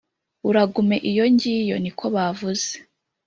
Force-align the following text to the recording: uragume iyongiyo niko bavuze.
uragume 0.49 0.95
iyongiyo 1.09 1.75
niko 1.83 2.05
bavuze. 2.15 2.69